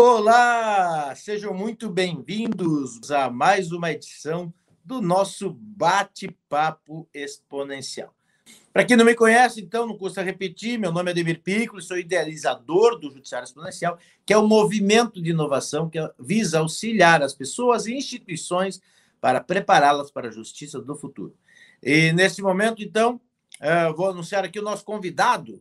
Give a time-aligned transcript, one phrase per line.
[0.00, 8.14] Olá, sejam muito bem-vindos a mais uma edição do nosso bate-papo exponencial.
[8.72, 11.98] Para quem não me conhece, então, não custa repetir, meu nome é Ademir Piccolo, sou
[11.98, 17.86] idealizador do Judiciário Exponencial, que é um movimento de inovação que visa auxiliar as pessoas
[17.86, 18.80] e instituições
[19.20, 21.34] para prepará-las para a justiça do futuro.
[21.82, 23.20] E neste momento, então,
[23.60, 25.60] eh, vou anunciar aqui o nosso convidado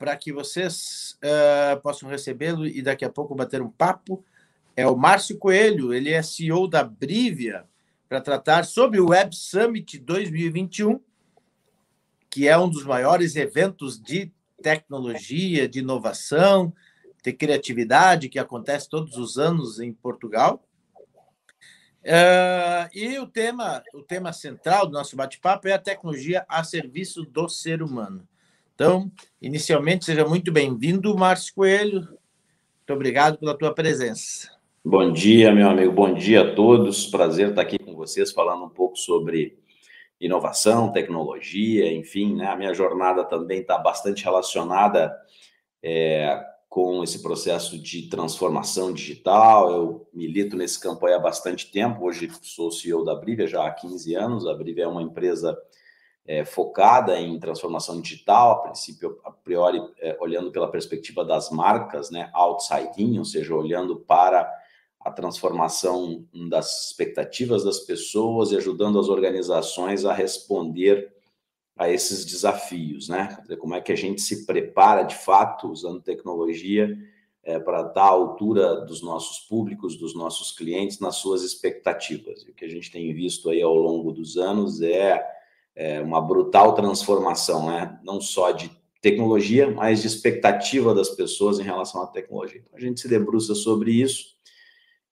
[0.00, 4.24] para que vocês uh, possam recebê-lo e daqui a pouco bater um papo.
[4.74, 7.66] É o Márcio Coelho, ele é CEO da Brivia,
[8.08, 10.98] para tratar sobre o Web Summit 2021,
[12.30, 16.72] que é um dos maiores eventos de tecnologia, de inovação,
[17.22, 20.64] de criatividade que acontece todos os anos em Portugal.
[22.02, 27.22] Uh, e o tema, o tema central do nosso bate-papo é a tecnologia a serviço
[27.22, 28.26] do ser humano.
[28.80, 29.12] Então,
[29.42, 32.00] inicialmente, seja muito bem-vindo, Márcio Coelho.
[32.00, 34.50] Muito obrigado pela tua presença.
[34.82, 35.92] Bom dia, meu amigo.
[35.92, 37.06] Bom dia a todos.
[37.08, 39.58] Prazer estar aqui com vocês falando um pouco sobre
[40.18, 42.46] inovação, tecnologia, enfim, né?
[42.46, 45.14] A minha jornada também está bastante relacionada
[45.82, 49.70] é, com esse processo de transformação digital.
[49.70, 52.06] Eu milito nesse campo há bastante tempo.
[52.06, 54.46] Hoje sou CEO da Brivia já há 15 anos.
[54.46, 55.54] A Brivia é uma empresa
[56.26, 62.10] é, focada em transformação digital, a princípio, a priori, é, olhando pela perspectiva das marcas,
[62.10, 64.50] né, outside in, ou seja, olhando para
[65.00, 71.10] a transformação das expectativas das pessoas e ajudando as organizações a responder
[71.74, 73.42] a esses desafios, né?
[73.58, 76.94] Como é que a gente se prepara de fato usando tecnologia
[77.42, 82.42] é, para dar à altura dos nossos públicos, dos nossos clientes nas suas expectativas.
[82.42, 85.26] E o que a gente tem visto aí ao longo dos anos é
[85.74, 87.98] é, uma brutal transformação, né?
[88.02, 92.60] não só de tecnologia, mas de expectativa das pessoas em relação à tecnologia.
[92.60, 94.38] Então, a gente se debruça sobre isso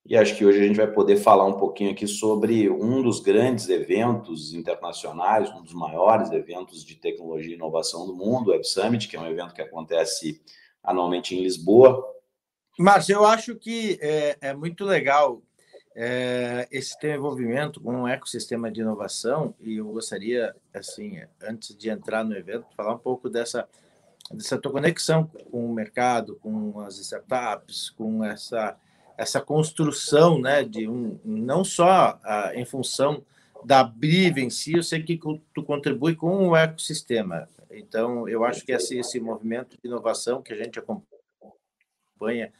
[0.08, 3.20] e acho que hoje a gente vai poder falar um pouquinho aqui sobre um dos
[3.20, 8.66] grandes eventos internacionais, um dos maiores eventos de tecnologia e inovação do mundo, o Web
[8.66, 10.40] Summit, que é um evento que acontece
[10.82, 12.02] anualmente em Lisboa.
[12.78, 15.42] Márcio, eu acho que é, é muito legal
[16.00, 21.90] é, esse teu envolvimento com um ecossistema de inovação e eu gostaria, assim, antes de
[21.90, 23.68] entrar no evento, falar um pouco dessa
[24.30, 28.78] dessa tua conexão com o mercado, com as startups, com essa
[29.16, 33.24] essa construção, né, de um não só ah, em função
[33.64, 35.18] da Brive em si, eu sei que
[35.52, 37.48] tu contribui com o ecossistema.
[37.72, 42.52] Então, eu acho que esse, esse movimento de inovação que a gente acompanha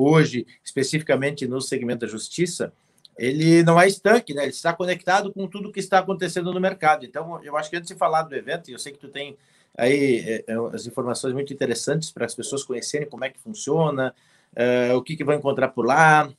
[0.00, 2.72] hoje, especificamente no segmento da justiça,
[3.18, 4.42] ele não é estanque, né?
[4.42, 7.04] Ele está conectado com tudo que está acontecendo no mercado.
[7.04, 9.36] Então, eu acho que antes de falar do evento, eu sei que tu tem
[9.76, 14.14] aí é, é, as informações muito interessantes para as pessoas conhecerem como é que funciona,
[14.54, 16.30] é, o que, que vão encontrar por lá.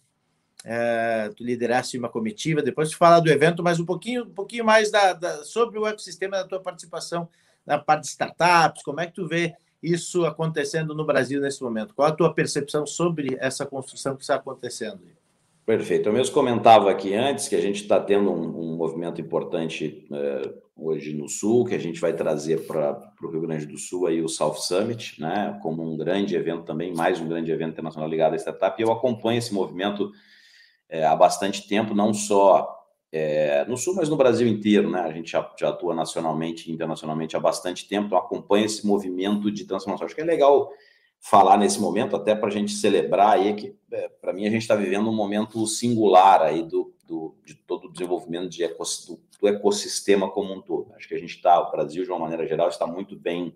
[0.63, 4.65] É, tu lideraste uma comitiva, depois tu falar do evento, mas um pouquinho, um pouquinho
[4.65, 7.29] mais da, da, sobre o ecossistema da tua participação
[7.65, 11.93] na parte de startups, como é que tu vê isso acontecendo no Brasil nesse momento?
[11.93, 14.99] Qual a tua percepção sobre essa construção que está acontecendo?
[15.65, 16.09] Perfeito.
[16.09, 20.53] Eu mesmo comentava aqui antes que a gente está tendo um, um, movimento importante é,
[20.75, 24.19] hoje no Sul, que a gente vai trazer para o Rio Grande do Sul aí
[24.19, 28.33] o South Summit, né, como um grande evento também, mais um grande evento internacional ligado
[28.33, 28.81] à startup.
[28.81, 30.11] E eu acompanho esse movimento
[30.89, 32.78] é, há bastante tempo, não só
[33.11, 35.01] é, no Sul, mas no Brasil inteiro, né?
[35.01, 39.51] A gente já, já, atua nacionalmente e internacionalmente há bastante tempo, então acompanha esse movimento
[39.51, 40.05] de transformação.
[40.05, 40.71] Acho que é legal
[41.19, 44.61] falar nesse momento, até para a gente celebrar aí que, é, para mim, a gente
[44.61, 49.19] está vivendo um momento singular aí do, do, de todo o desenvolvimento de ecos, do,
[49.39, 50.93] do, ecossistema como um todo.
[50.93, 53.55] Acho que a gente está, o Brasil, de uma maneira geral, está muito bem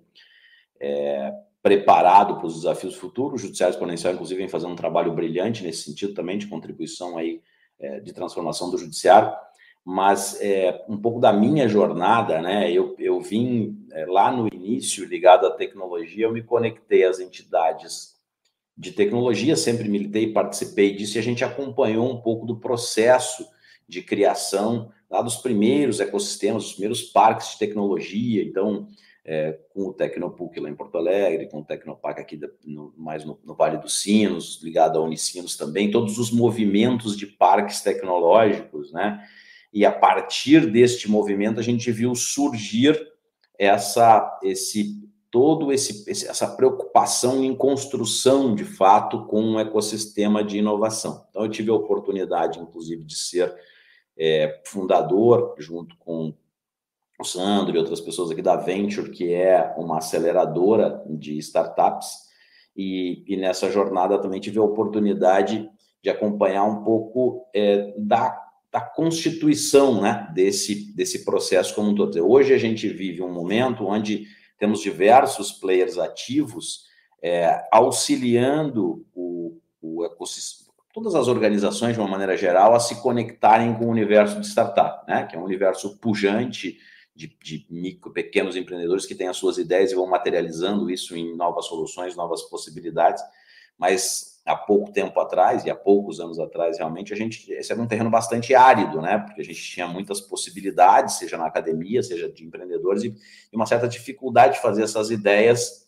[0.79, 1.31] é,
[1.61, 3.41] preparado para os desafios futuros.
[3.41, 7.39] O Judiciário Exponencial, inclusive, vem fazendo um trabalho brilhante nesse sentido também, de contribuição aí
[7.83, 9.33] é, de transformação do judiciário,
[9.83, 12.71] mas é, um pouco da minha jornada, né?
[12.71, 18.13] Eu, eu vim é, lá no início ligado à tecnologia, eu me conectei às entidades
[18.77, 23.45] de tecnologia, sempre militei, participei disso e a gente acompanhou um pouco do processo
[23.87, 28.41] de criação lá dos primeiros ecossistemas, os primeiros parques de tecnologia.
[28.43, 28.87] Então,
[29.25, 33.23] é, com o Tecnopuc lá em Porto Alegre, com o Tecnopac aqui da, no, mais
[33.23, 38.91] no, no, Vale dos Sinos, ligado à Unicinos também, todos os movimentos de parques tecnológicos,
[38.91, 39.25] né?
[39.71, 42.99] E a partir deste movimento a gente viu surgir
[43.57, 51.25] essa, esse todo esse, essa preocupação em construção de fato com um ecossistema de inovação.
[51.29, 53.51] Então eu tive a oportunidade, inclusive, de ser
[54.15, 56.35] é, fundador junto com
[57.23, 62.31] o Sandro e outras pessoas aqui da Venture, que é uma aceleradora de startups.
[62.75, 65.69] e, e nessa jornada também tive a oportunidade
[66.03, 68.37] de acompanhar um pouco é, da,
[68.69, 72.19] da constituição né, desse, desse processo como um todo.
[72.27, 74.25] Hoje a gente vive um momento onde
[74.57, 76.85] temos diversos players ativos
[77.21, 83.73] é, auxiliando o, o ecossistema, todas as organizações, de uma maneira geral, a se conectarem
[83.73, 86.77] com o universo de startup, né, que é um universo pujante,
[87.15, 91.35] de, de micro, pequenos empreendedores que têm as suas ideias e vão materializando isso em
[91.35, 93.23] novas soluções, novas possibilidades.
[93.77, 97.81] Mas há pouco tempo atrás, e há poucos anos atrás, realmente, a gente, esse era
[97.81, 99.17] um terreno bastante árido, né?
[99.17, 103.15] Porque a gente tinha muitas possibilidades, seja na academia, seja de empreendedores, e,
[103.53, 105.87] uma certa dificuldade de fazer essas ideias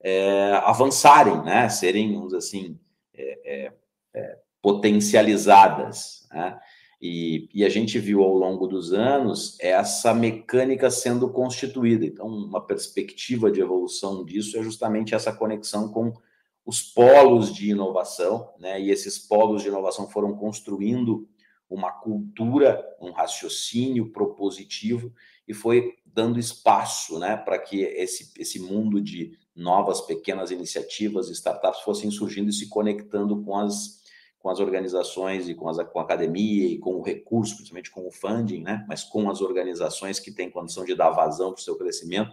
[0.00, 1.68] é, avançarem, né?
[1.68, 2.78] Serem, vamos dizer assim,
[3.14, 3.72] é, é,
[4.14, 6.58] é potencializadas, né?
[7.08, 12.04] E, e, a gente viu ao longo dos anos essa mecânica sendo constituída.
[12.04, 16.12] Então, uma perspectiva de evolução disso é justamente essa conexão com
[16.64, 18.80] os polos de inovação, né?
[18.80, 21.28] E esses polos de inovação foram construindo
[21.70, 25.12] uma cultura, um raciocínio propositivo
[25.46, 31.80] e foi dando espaço, né, para que esse, esse mundo de novas pequenas iniciativas, startups
[31.82, 34.00] fossem surgindo e se conectando com as
[34.46, 38.06] com as organizações e com, as, com a academia e com o recurso, principalmente com
[38.06, 38.84] o funding, né?
[38.88, 42.30] mas com as organizações que têm condição de dar vazão para o seu crescimento.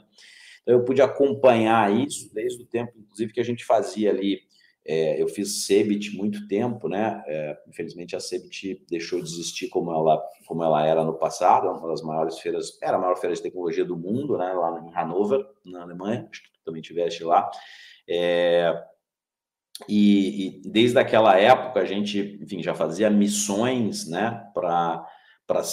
[0.61, 4.41] Então, eu pude acompanhar isso desde o tempo, inclusive, que a gente fazia ali.
[4.85, 7.23] É, eu fiz Cebit muito tempo, né?
[7.25, 11.71] É, infelizmente, a Cebit deixou de existir como ela, como ela era no passado, é
[11.71, 14.53] uma das maiores feiras, era a maior feira de tecnologia do mundo, né?
[14.53, 17.49] Lá em Hannover, na Alemanha, acho que tu também estiveste lá.
[18.07, 18.71] É,
[19.87, 25.05] e, e, desde aquela época a gente, enfim, já fazia missões, né, para
[25.45, 25.63] para a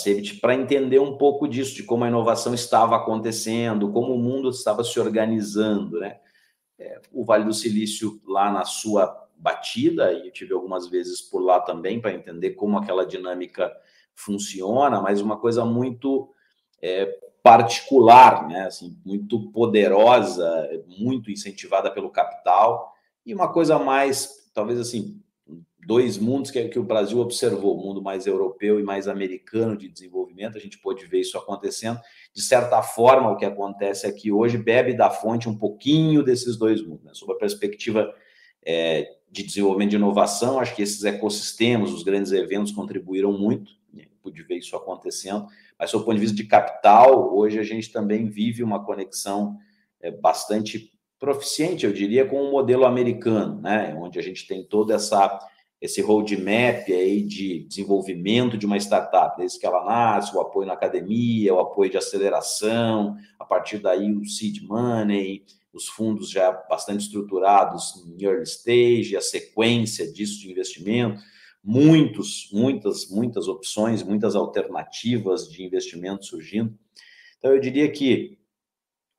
[0.41, 4.83] para entender um pouco disso, de como a inovação estava acontecendo, como o mundo estava
[4.83, 6.19] se organizando, né?
[6.77, 11.41] É, o Vale do Silício lá na sua batida, e eu tive algumas vezes por
[11.41, 13.73] lá também para entender como aquela dinâmica
[14.15, 16.35] funciona, mas uma coisa muito
[16.83, 17.07] é,
[17.43, 18.67] particular, né?
[18.67, 20.69] Assim, muito poderosa,
[20.99, 22.93] muito incentivada pelo capital
[23.25, 25.21] e uma coisa mais, talvez assim,
[25.87, 29.89] dois mundos que, que o Brasil observou, o mundo mais europeu e mais americano de
[29.89, 32.01] desenvolvimento, a gente pôde ver isso acontecendo.
[32.35, 36.83] De certa forma, o que acontece aqui hoje bebe da fonte um pouquinho desses dois
[36.83, 37.11] mundos, né?
[37.15, 38.15] sob a perspectiva
[38.65, 44.05] é, de desenvolvimento de inovação, acho que esses ecossistemas, os grandes eventos contribuíram muito, né?
[44.23, 45.47] pude ver isso acontecendo,
[45.79, 49.57] mas, sob o ponto de vista de capital, hoje a gente também vive uma conexão
[50.01, 53.95] é, bastante proficiente, eu diria, com o modelo americano, né?
[53.97, 55.39] onde a gente tem toda essa
[55.81, 60.75] esse roadmap aí de desenvolvimento de uma startup, desde que ela nasce, o apoio na
[60.75, 67.05] academia, o apoio de aceleração, a partir daí o seed money, os fundos já bastante
[67.05, 71.19] estruturados em early stage, a sequência disso de investimento,
[71.65, 76.77] muitos, muitas, muitas opções, muitas alternativas de investimento surgindo.
[77.39, 78.39] Então, eu diria que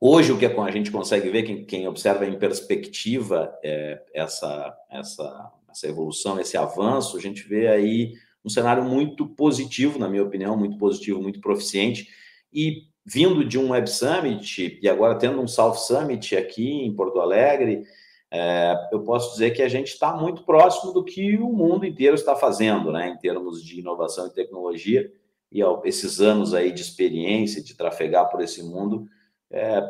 [0.03, 5.51] Hoje, o que a gente consegue ver, quem, quem observa em perspectiva é, essa, essa,
[5.69, 8.13] essa evolução, esse avanço, a gente vê aí
[8.44, 12.07] um cenário muito positivo, na minha opinião, muito positivo, muito proficiente.
[12.51, 17.19] E vindo de um Web Summit e agora tendo um South Summit aqui em Porto
[17.19, 17.83] Alegre,
[18.31, 22.15] é, eu posso dizer que a gente está muito próximo do que o mundo inteiro
[22.15, 25.12] está fazendo, né, em termos de inovação e tecnologia.
[25.51, 29.08] E ó, esses anos aí de experiência, de trafegar por esse mundo,
[29.51, 29.84] é,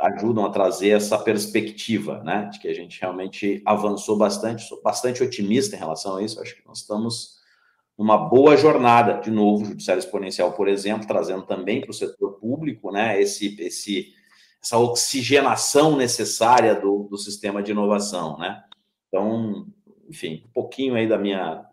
[0.00, 5.22] ajudam a trazer essa perspectiva, né, de que a gente realmente avançou bastante, sou bastante
[5.22, 7.36] otimista em relação a isso, acho que nós estamos
[7.96, 12.90] numa boa jornada, de novo, judiciário exponencial, por exemplo, trazendo também para o setor público,
[12.90, 14.12] né, esse, esse,
[14.62, 18.62] essa oxigenação necessária do, do sistema de inovação, né,
[19.08, 19.66] então,
[20.08, 21.64] enfim, um pouquinho aí da minha,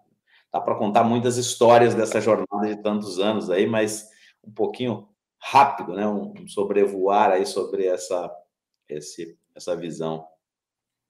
[0.52, 4.08] dá para contar muitas histórias dessa jornada de tantos anos aí, mas
[4.46, 5.08] um pouquinho
[5.46, 6.08] rápido, né?
[6.08, 8.34] um sobrevoar aí sobre essa,
[8.88, 10.26] esse, essa visão.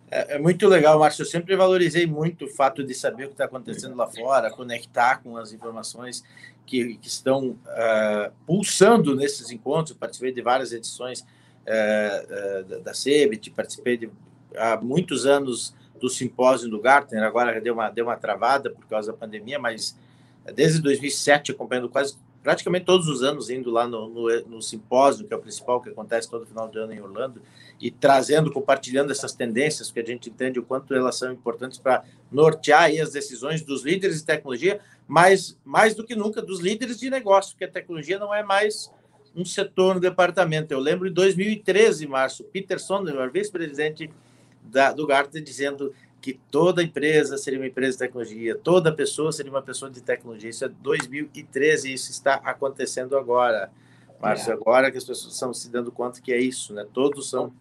[0.10, 1.22] É, é, muito legal, Márcio.
[1.22, 5.22] Eu sempre valorizei muito o fato de saber o que está acontecendo lá fora, conectar
[5.22, 6.24] com as informações
[6.66, 9.92] que, que estão uh, pulsando nesses encontros.
[9.92, 14.12] Eu participei de várias edições uh, uh, da CEBIT, participei de,
[14.58, 19.12] há muitos anos do simpósio do Gartner, agora deu uma, deu uma travada por causa
[19.12, 19.98] da pandemia, mas
[20.54, 25.34] desde 2007 acompanhando quase praticamente todos os anos indo lá no, no, no, simpósio, que
[25.34, 27.42] é o principal que acontece todo final de ano em Orlando,
[27.80, 32.04] e trazendo, compartilhando essas tendências, que a gente entende o quanto elas são importantes para
[32.30, 37.10] nortear as decisões dos líderes de tecnologia, mas mais do que nunca dos líderes de
[37.10, 38.92] negócio, porque a tecnologia não é mais
[39.36, 40.74] um setor no departamento.
[40.74, 44.12] Eu lembro em 2013, março, Peter Sonderman, vice-presidente
[44.96, 45.94] do Gartner dizendo
[46.24, 50.50] que toda empresa seria uma empresa de tecnologia, toda pessoa seria uma pessoa de tecnologia.
[50.50, 53.70] Isso é 2013 e isso está acontecendo agora.
[54.22, 54.54] Márcio, é.
[54.54, 56.88] agora que as pessoas estão se dando conta que é isso, né?
[56.94, 57.54] Todos são,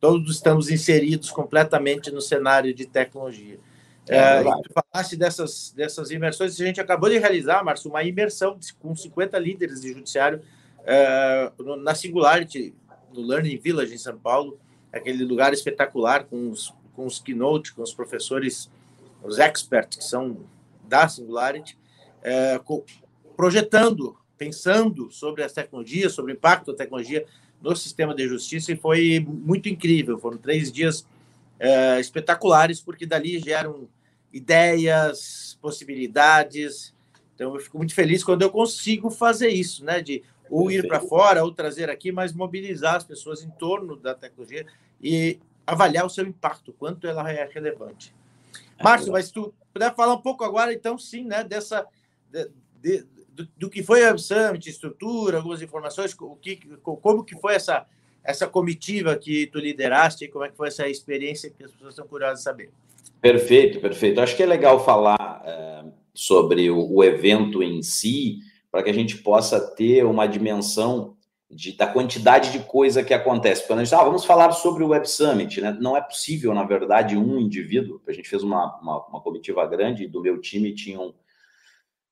[0.00, 3.60] todos estamos inseridos completamente no cenário de tecnologia.
[4.08, 8.58] É, é, tu falaste dessas, dessas imersões, a gente acabou de realizar, Márcio, uma imersão
[8.78, 10.40] com 50 líderes de judiciário
[10.82, 12.74] é, na Singularity,
[13.12, 14.58] no Learning Village em São Paulo,
[14.90, 18.68] aquele lugar espetacular com os, com os keynote, com os professores,
[19.22, 20.38] os experts que são
[20.82, 21.78] da Singularity,
[22.20, 22.60] é,
[23.36, 27.24] projetando pensando sobre as tecnologias, sobre o impacto da tecnologia
[27.62, 30.18] no sistema de justiça, e foi muito incrível.
[30.18, 31.06] Foram três dias
[31.58, 33.88] é, espetaculares, porque dali geram
[34.32, 36.94] ideias, possibilidades.
[37.34, 40.00] Então, eu fico muito feliz quando eu consigo fazer isso, né?
[40.00, 44.14] De ou ir para fora, ou trazer aqui, mas mobilizar as pessoas em torno da
[44.14, 44.66] tecnologia
[45.02, 45.38] e
[45.68, 48.14] avaliar o seu impacto, quanto ela é relevante.
[48.78, 51.86] É Márcio, mas tu puder falar um pouco agora, então, sim, né, dessa,
[52.30, 52.48] de,
[52.80, 57.54] de, do, do, que foi a Summit, estrutura, algumas informações, o que, como que foi
[57.54, 57.86] essa,
[58.24, 61.92] essa comitiva que tu lideraste e como é que foi essa experiência que as pessoas
[61.92, 62.70] estão curiosas de saber.
[63.20, 64.22] Perfeito, perfeito.
[64.22, 65.84] Acho que é legal falar é,
[66.14, 68.38] sobre o, o, evento em si,
[68.70, 71.14] para que a gente possa ter uma dimensão
[71.50, 73.66] de, da quantidade de coisa que acontece.
[73.66, 75.76] Quando a gente ah, vamos falar sobre o Web Summit, né?
[75.80, 78.00] não é possível, na verdade, um indivíduo.
[78.06, 81.14] A gente fez uma, uma, uma comitiva grande, do meu time tinham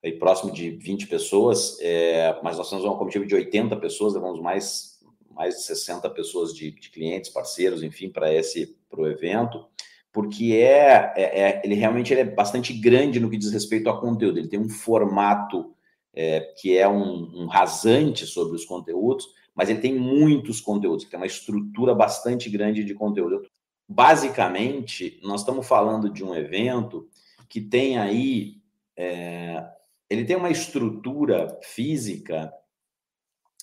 [0.03, 4.41] aí próximo de 20 pessoas, é, mas nós temos uma comitiva de 80 pessoas, levamos
[4.41, 5.01] mais,
[5.31, 9.67] mais de 60 pessoas de, de clientes, parceiros, enfim, para esse para o evento,
[10.13, 14.01] porque é, é, é, ele realmente ele é bastante grande no que diz respeito a
[14.01, 14.39] conteúdo.
[14.39, 15.76] Ele tem um formato
[16.17, 21.21] é, que é um, um, rasante sobre os conteúdos, mas ele tem muitos conteúdos, tem
[21.21, 23.47] uma estrutura bastante grande de conteúdo.
[23.89, 27.07] Basicamente, nós estamos falando de um evento
[27.49, 28.57] que tem aí
[28.97, 29.63] é,
[30.09, 32.53] ele tem uma estrutura física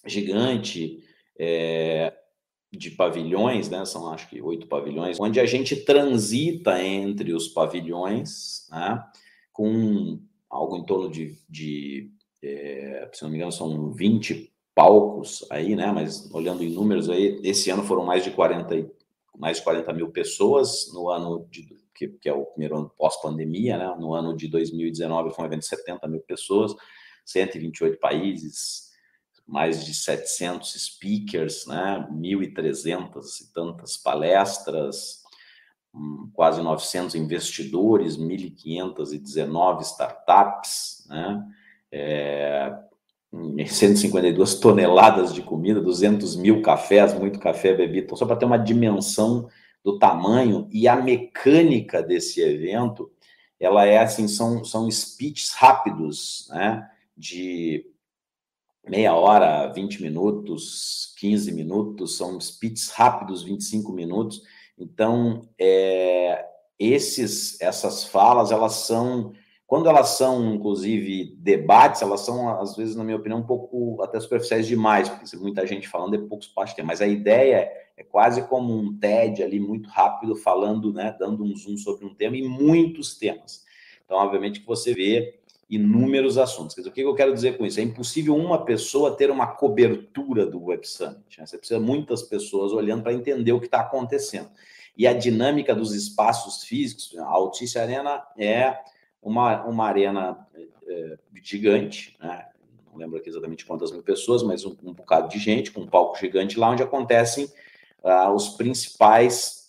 [0.05, 1.03] gigante
[1.39, 2.13] é,
[2.72, 3.86] de pavilhões, né?
[3.86, 9.03] São acho que oito pavilhões, onde a gente transita entre os pavilhões, né?
[9.51, 10.19] Com
[10.50, 12.12] algo em torno de, de
[12.44, 15.92] é, se não me engano, são 20 palcos aí, né?
[15.92, 18.90] Mas olhando em números aí, esse ano foram mais de 40,
[19.38, 23.78] mais de 40 mil pessoas no ano de que, que é o primeiro ano pós-pandemia,
[23.78, 23.96] né?
[24.00, 26.74] No ano de 2019 foi um evento de 70 mil pessoas,
[27.26, 28.92] 128 países,
[29.48, 32.08] mais de 700 speakers, né?
[32.12, 35.24] 1.300 e tantas palestras,
[35.94, 41.42] hum, quase 900 investidores, 1.519 startups, né?
[41.96, 42.74] É,
[43.68, 48.06] 152 toneladas de comida, 200 mil cafés, muito café bebido.
[48.06, 49.48] Então, só para ter uma dimensão
[49.84, 53.12] do tamanho e a mecânica desse evento,
[53.60, 56.90] ela é assim, são, são speeches rápidos, né?
[57.16, 57.86] De
[58.88, 64.42] meia hora, 20 minutos, 15 minutos, são speeches rápidos, 25 minutos.
[64.78, 66.44] Então, é,
[66.80, 69.34] esses, essas falas, elas são
[69.74, 74.20] quando elas são, inclusive, debates, elas são, às vezes, na minha opinião, um pouco até
[74.20, 78.48] superficiais demais, porque muita gente falando é poucos pode ter, mas a ideia é quase
[78.48, 82.48] como um TED ali, muito rápido, falando, né, dando um zoom sobre um tema e
[82.48, 83.65] muitos temas.
[84.06, 86.75] Então, obviamente, que você vê inúmeros assuntos.
[86.75, 87.80] Quer dizer, o que eu quero dizer com isso?
[87.80, 91.39] É impossível uma pessoa ter uma cobertura do Web Summit.
[91.39, 91.48] Né?
[91.48, 94.51] Você precisa de muitas pessoas olhando para entender o que está acontecendo.
[94.96, 98.93] E a dinâmica dos espaços físicos, a Altice Arena é
[99.24, 100.48] uma, uma arena
[100.88, 102.48] é, gigante, né?
[102.92, 105.88] não lembro aqui exatamente quantas mil pessoas, mas um, um bocado de gente, com um
[105.88, 107.46] palco gigante lá, onde acontecem
[108.03, 109.63] uh, os principais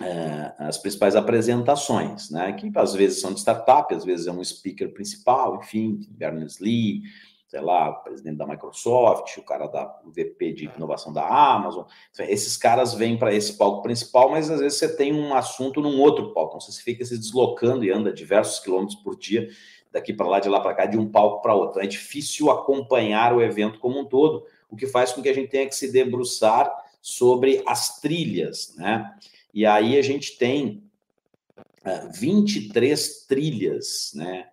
[0.00, 2.52] uh, as principais apresentações, né?
[2.52, 7.02] Que às vezes são de startup, às vezes é um speaker principal, enfim, Berners-Lee,
[7.54, 11.84] sei lá, o presidente da Microsoft, o cara da o VP de inovação da Amazon.
[12.18, 16.00] Esses caras vêm para esse palco principal, mas às vezes você tem um assunto num
[16.00, 16.56] outro palco.
[16.56, 19.48] Então você fica se deslocando e anda diversos quilômetros por dia,
[19.92, 21.80] daqui para lá, de lá para cá, de um palco para outro.
[21.80, 25.50] É difícil acompanhar o evento como um todo, o que faz com que a gente
[25.50, 29.14] tenha que se debruçar sobre as trilhas, né?
[29.52, 30.82] E aí a gente tem
[31.86, 34.48] uh, eh, 23 trilhas, né?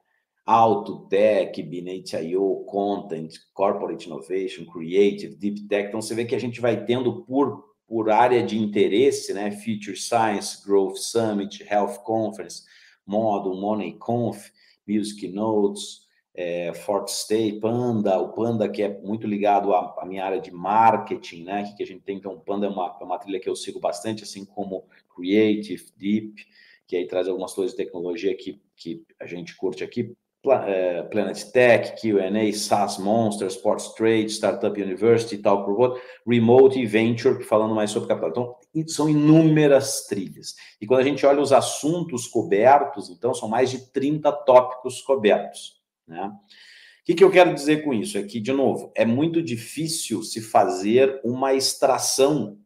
[0.51, 5.87] Auto, Tech, Binate.io, Content, Corporate Innovation, Creative, Deep Tech.
[5.87, 9.49] Então, você vê que a gente vai tendo por, por área de interesse, né?
[9.51, 12.63] Future Science, Growth Summit, Health Conference,
[13.07, 14.49] Model, Money Conf,
[14.85, 16.01] Music Notes,
[16.35, 16.73] é,
[17.07, 21.73] Stay, Panda, o Panda que é muito ligado à, à, minha área de marketing, né?
[21.77, 24.23] Que a gente tem, então, Panda é uma, é uma trilha que eu sigo bastante,
[24.23, 24.83] assim como
[25.15, 26.45] Creative, Deep,
[26.85, 32.01] que aí traz algumas coisas de tecnologia que, que a gente curte aqui, Planet Tech,
[32.01, 38.09] Q&A, SaaS Monster, Sports Trade, Startup University, Talk Robot, Remote e Venture, falando mais sobre
[38.09, 38.29] capital.
[38.73, 40.55] Então, são inúmeras trilhas.
[40.79, 45.79] E quando a gente olha os assuntos cobertos, então, são mais de 30 tópicos cobertos.
[46.07, 46.23] Né?
[46.23, 48.17] O que, que eu quero dizer com isso?
[48.17, 52.57] É que, de novo, é muito difícil se fazer uma extração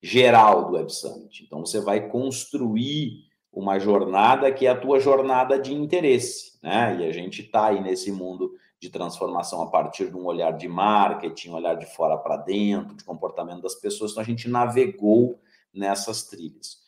[0.00, 1.42] geral do Web Summit.
[1.44, 6.96] Então, você vai construir uma jornada que é a tua jornada de interesse, né?
[7.00, 10.66] E a gente está aí nesse mundo de transformação a partir de um olhar de
[10.66, 14.12] marketing, um olhar de fora para dentro, de comportamento das pessoas.
[14.12, 15.38] Então, a gente navegou
[15.72, 16.78] nessas trilhas.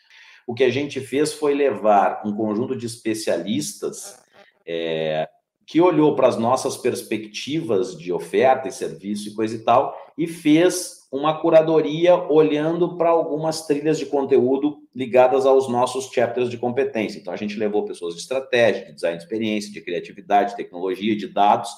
[0.47, 4.19] O que a gente fez foi levar um conjunto de especialistas
[4.67, 5.29] é,
[5.67, 10.27] que olhou para as nossas perspectivas de oferta e serviço e coisa e tal, e
[10.27, 17.19] fez uma curadoria olhando para algumas trilhas de conteúdo ligadas aos nossos chapters de competência.
[17.19, 21.29] Então, a gente levou pessoas de estratégia, de design de experiência, de criatividade, tecnologia, de
[21.29, 21.71] dados,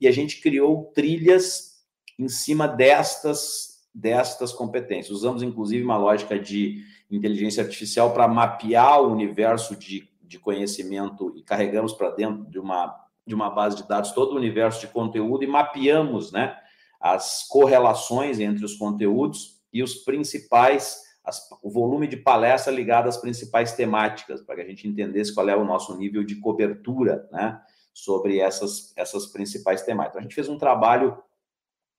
[0.00, 1.84] e a gente criou trilhas
[2.18, 5.16] em cima destas, destas competências.
[5.16, 11.42] Usamos, inclusive, uma lógica de inteligência artificial para mapear o universo de, de conhecimento e
[11.42, 12.92] carregamos para dentro de uma,
[13.24, 16.56] de uma base de dados todo o universo de conteúdo e mapeamos, né?
[17.00, 23.16] As correlações entre os conteúdos e os principais, as, o volume de palestra ligado às
[23.16, 27.60] principais temáticas, para que a gente entendesse qual é o nosso nível de cobertura né,
[27.94, 30.12] sobre essas, essas principais temáticas.
[30.12, 31.16] Então, a gente fez um trabalho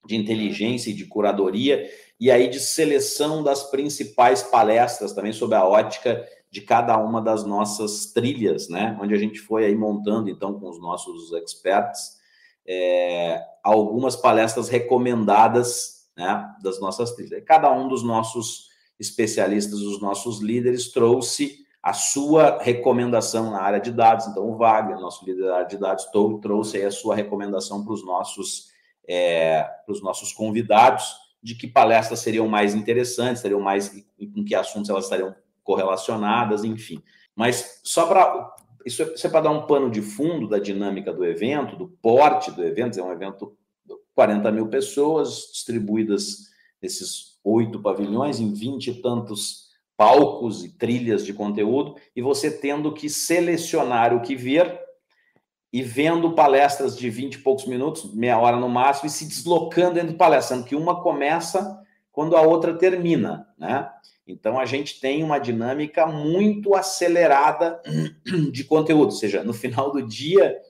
[0.06, 1.90] de inteligência e de curadoria
[2.20, 7.46] e aí de seleção das principais palestras também sobre a ótica de cada uma das
[7.46, 8.98] nossas trilhas, né?
[9.02, 12.20] Onde a gente foi aí montando então com os nossos experts
[12.68, 17.44] é, algumas palestras recomendadas né, das nossas trilhas.
[17.46, 23.92] Cada um dos nossos especialistas, os nossos líderes, trouxe a sua recomendação na área de
[23.92, 24.28] dados.
[24.28, 26.06] Então, o Wagner, nosso líder da área de dados,
[26.42, 28.68] trouxe a sua recomendação para os nossos,
[29.08, 29.68] é,
[30.04, 33.90] nossos convidados de que palestras seriam mais interessantes, seriam mais
[34.34, 37.02] com que assuntos elas estariam correlacionadas, enfim.
[37.36, 38.54] Mas só para
[38.86, 42.52] isso é, é para dar um pano de fundo da dinâmica do evento, do porte
[42.52, 43.00] do evento.
[43.00, 46.50] É um evento de 40 mil pessoas distribuídas
[46.82, 52.92] nesses oito pavilhões, em vinte e tantos palcos e trilhas de conteúdo, e você tendo
[52.92, 54.80] que selecionar o que ver
[55.72, 60.00] e vendo palestras de 20 e poucos minutos, meia hora no máximo, e se deslocando
[60.00, 61.80] entre palestras, sendo que uma começa
[62.12, 63.90] quando a outra termina, né?
[64.28, 67.82] Então a gente tem uma dinâmica muito acelerada
[68.52, 70.62] de conteúdo, ou seja, no final do dia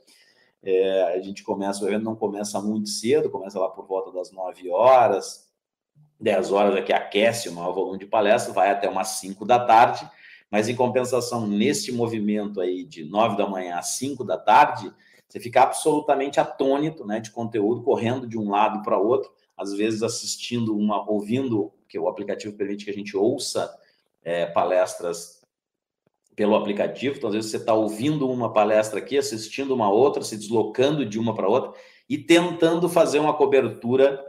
[0.63, 4.32] é, a gente começa, o evento não começa muito cedo, começa lá por volta das
[4.32, 5.49] 9 horas,
[6.19, 9.60] 10 horas é que aquece o maior volume de palestra, vai até umas 5 da
[9.65, 10.08] tarde,
[10.49, 14.93] mas em compensação, neste movimento aí de 9 da manhã às 5 da tarde,
[15.27, 20.02] você fica absolutamente atônito né, de conteúdo, correndo de um lado para outro, às vezes
[20.02, 23.71] assistindo uma, ouvindo que o aplicativo permite que a gente ouça
[24.24, 25.39] é, palestras
[26.36, 27.15] pelo aplicativo.
[27.15, 31.19] Então, às vezes, você está ouvindo uma palestra aqui, assistindo uma outra, se deslocando de
[31.19, 34.19] uma para outra e tentando fazer uma cobertura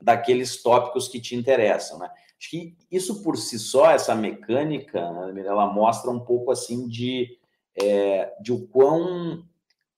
[0.00, 1.98] daqueles tópicos que te interessam.
[1.98, 2.08] Né?
[2.38, 7.36] Acho que isso por si só, essa mecânica, né, ela mostra um pouco assim de,
[7.74, 9.44] é, de o quão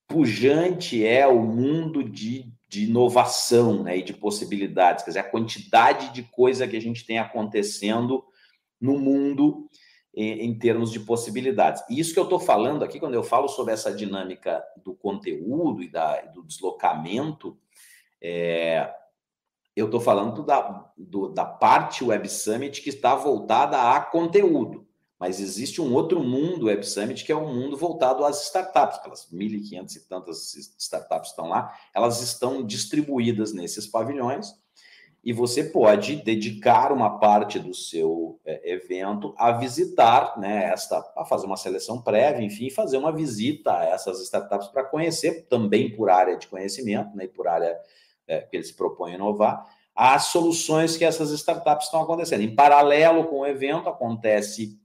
[0.06, 6.12] pujante é o mundo de de inovação né, e de possibilidades, quer dizer, a quantidade
[6.12, 8.24] de coisa que a gente tem acontecendo
[8.80, 9.68] no mundo
[10.14, 11.82] em, em termos de possibilidades.
[11.88, 15.82] E isso que eu estou falando aqui, quando eu falo sobre essa dinâmica do conteúdo
[15.82, 17.58] e da, do deslocamento,
[18.20, 18.92] é,
[19.76, 24.87] eu estou falando da, do, da parte Web Summit que está voltada a conteúdo.
[25.18, 28.98] Mas existe um outro mundo Web Summit, que é um mundo voltado às startups.
[28.98, 34.54] Aquelas 1.500 e tantas startups estão lá, elas estão distribuídas nesses pavilhões
[35.28, 41.24] e você pode dedicar uma parte do seu é, evento a visitar, né, esta, a
[41.24, 46.08] fazer uma seleção prévia, enfim, fazer uma visita a essas startups para conhecer, também por
[46.08, 47.76] área de conhecimento, né, e por área
[48.26, 52.42] é, que eles propõem inovar, as soluções que essas startups estão acontecendo.
[52.42, 54.78] Em paralelo com o evento, acontece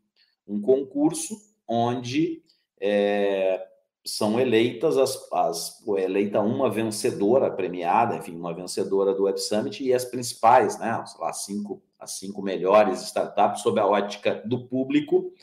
[0.48, 1.36] um concurso
[1.68, 2.44] onde
[2.80, 3.66] é,
[4.06, 9.94] são eleitas as, as eleita uma vencedora premiada, enfim, uma vencedora do Web Summit e
[9.94, 15.34] as principais, né, lá, cinco, as cinco melhores startups sob a ótica do público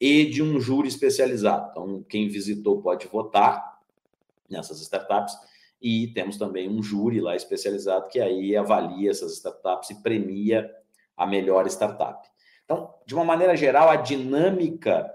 [0.00, 1.70] e de um júri especializado.
[1.70, 3.78] Então, quem visitou pode votar
[4.48, 5.36] nessas startups.
[5.80, 10.68] E temos também um júri lá especializado que aí avalia essas startups e premia
[11.16, 12.28] a melhor startup.
[12.68, 15.10] Então, de uma maneira geral, a dinâmica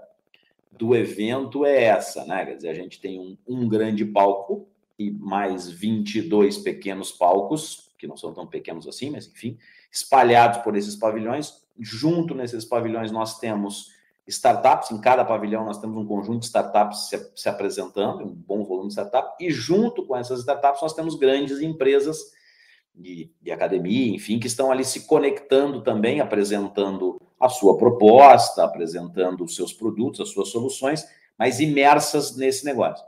[0.72, 2.44] do evento é essa, né?
[2.44, 4.66] Quer dizer, a gente tem um, um grande palco
[4.98, 9.56] e mais 22 pequenos palcos, que não são tão pequenos assim, mas enfim,
[9.88, 11.62] espalhados por esses pavilhões.
[11.78, 13.92] Junto nesses pavilhões nós temos
[14.26, 18.64] startups, em cada pavilhão nós temos um conjunto de startups se, se apresentando, um bom
[18.64, 22.18] volume de startups, e junto com essas startups nós temos grandes empresas
[22.94, 29.44] de, de academia, enfim, que estão ali se conectando também, apresentando a sua proposta, apresentando
[29.44, 31.04] os seus produtos, as suas soluções,
[31.36, 33.04] mas imersas nesse negócio.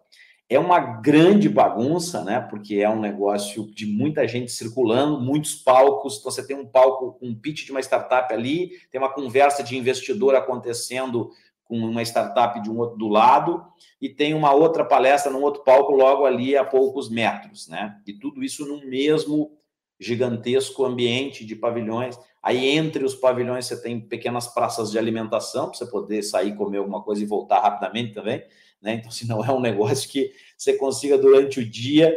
[0.49, 2.40] É uma grande bagunça, né?
[2.40, 6.18] Porque é um negócio de muita gente circulando, muitos palcos.
[6.18, 9.62] Então, você tem um palco com um pitch de uma startup ali, tem uma conversa
[9.62, 11.31] de investidor acontecendo
[11.64, 13.64] com uma startup de um outro do lado,
[14.01, 18.01] e tem uma outra palestra num outro palco logo ali a poucos metros, né?
[18.07, 19.55] E tudo isso no mesmo
[19.98, 22.18] gigantesco ambiente de pavilhões.
[22.42, 26.78] Aí, entre os pavilhões, você tem pequenas praças de alimentação, para você poder sair, comer
[26.78, 28.44] alguma coisa e voltar rapidamente também.
[28.80, 28.94] Né?
[28.94, 32.14] Então, se não é um negócio que você consiga, durante o dia,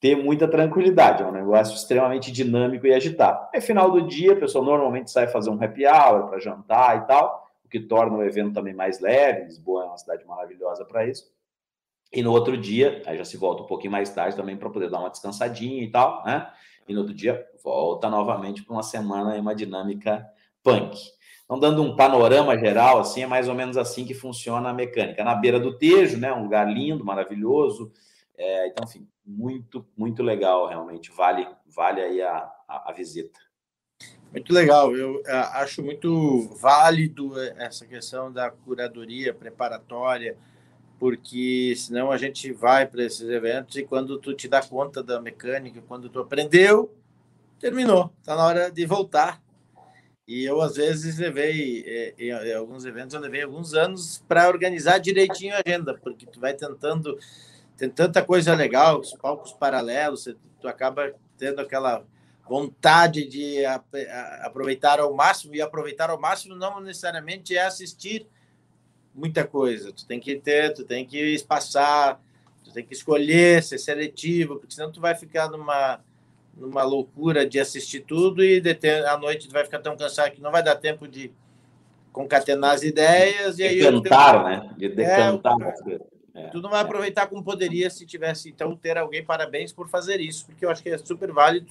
[0.00, 1.22] ter muita tranquilidade.
[1.22, 3.46] É um negócio extremamente dinâmico e agitado.
[3.54, 7.06] Aí, final do dia, a pessoa normalmente sai fazer um happy hour para jantar e
[7.06, 9.44] tal, o que torna o evento também mais leve.
[9.44, 11.30] Lisboa é uma cidade maravilhosa para isso.
[12.12, 14.90] E no outro dia, aí já se volta um pouquinho mais tarde também para poder
[14.90, 16.46] dar uma descansadinha e tal, né?
[16.88, 20.26] E no outro dia volta novamente para uma semana em uma dinâmica
[20.62, 20.98] punk.
[21.44, 25.22] Então, dando um panorama geral, assim, é mais ou menos assim que funciona a mecânica.
[25.22, 27.92] Na beira do Tejo, né, um lugar lindo, maravilhoso.
[28.36, 31.10] É, então, enfim, muito, muito legal, realmente.
[31.10, 33.38] Vale, vale aí a, a, a visita.
[34.32, 34.96] Muito legal.
[34.96, 40.38] Eu é, acho muito válido essa questão da curadoria preparatória,
[41.02, 45.20] porque senão a gente vai para esses eventos e quando tu te dá conta da
[45.20, 46.94] mecânica, quando tu aprendeu,
[47.58, 49.42] terminou, está na hora de voltar.
[50.28, 54.98] E eu às vezes levei é, em alguns eventos eu levei alguns anos para organizar
[54.98, 57.18] direitinho a agenda, porque tu vai tentando
[57.76, 62.06] tem tanta coisa legal, os palcos paralelos, tu acaba tendo aquela
[62.48, 63.64] vontade de
[64.44, 68.24] aproveitar ao máximo e aproveitar ao máximo não necessariamente é assistir
[69.14, 69.92] muita coisa.
[69.92, 72.20] Tu tem que ter, tu tem que espaçar,
[72.64, 76.00] tu tem que escolher, ser seletivo, porque senão tu vai ficar numa
[76.54, 80.32] numa loucura de assistir tudo e de ter, à noite tu vai ficar tão cansado
[80.32, 81.32] que não vai dar tempo de
[82.12, 84.70] concatenar as ideias e aí decantar, né?
[84.76, 85.56] De decantar.
[86.34, 90.20] É, tu não vai aproveitar como poderia se tivesse então ter alguém parabéns por fazer
[90.20, 91.70] isso, porque eu acho que é super válido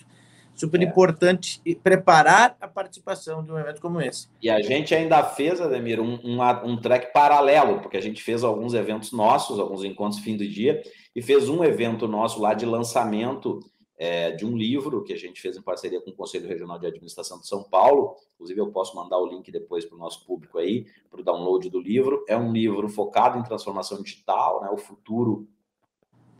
[0.61, 0.85] super é.
[0.85, 4.29] importante preparar a participação de um evento como esse.
[4.41, 8.43] E a gente ainda fez, Ademir, um, um, um track paralelo, porque a gente fez
[8.43, 10.81] alguns eventos nossos, alguns encontros fim do dia,
[11.15, 13.59] e fez um evento nosso lá de lançamento
[13.97, 16.87] é, de um livro que a gente fez em parceria com o Conselho Regional de
[16.87, 18.15] Administração de São Paulo.
[18.35, 21.69] Inclusive, eu posso mandar o link depois para o nosso público aí, para o download
[21.69, 22.23] do livro.
[22.27, 25.47] É um livro focado em transformação digital, né, o futuro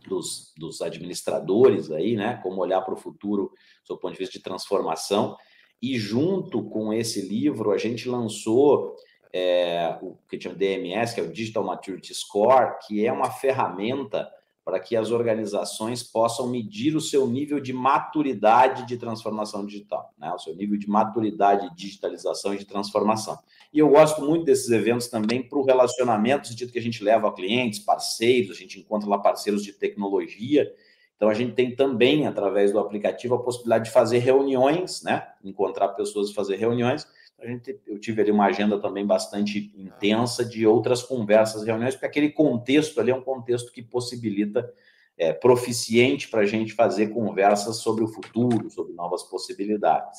[0.08, 2.40] dos, dos administradores aí, né?
[2.42, 3.52] Como olhar para o futuro
[3.88, 5.36] do ponto de vista de transformação.
[5.80, 8.94] E junto com esse livro, a gente lançou
[9.32, 14.30] é, o que chama DMS, que é o Digital Maturity Score, que é uma ferramenta
[14.64, 20.32] para que as organizações possam medir o seu nível de maturidade de transformação digital, né?
[20.32, 23.38] o seu nível de maturidade de digitalização e de transformação.
[23.72, 27.02] E eu gosto muito desses eventos também para o relacionamento, no sentido que a gente
[27.02, 30.72] leva clientes, parceiros, a gente encontra lá parceiros de tecnologia.
[31.16, 35.26] Então, a gente tem também, através do aplicativo, a possibilidade de fazer reuniões, né?
[35.42, 37.06] encontrar pessoas e fazer reuniões
[37.38, 42.06] a gente, eu tive ali uma agenda também bastante intensa de outras conversas, reuniões, porque
[42.06, 44.72] aquele contexto ali é um contexto que possibilita
[45.18, 50.18] é, proficiente para a gente fazer conversas sobre o futuro, sobre novas possibilidades.